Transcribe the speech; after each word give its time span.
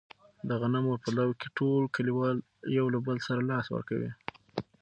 د 0.47 0.49
غنمو 0.61 0.93
په 1.03 1.09
لو 1.17 1.27
کې 1.39 1.47
ټول 1.57 1.81
کلیوال 1.95 2.37
یو 2.77 2.85
له 2.93 2.99
بل 3.05 3.17
سره 3.27 3.41
لاس 3.51 3.65
ورکوي. 3.69 4.11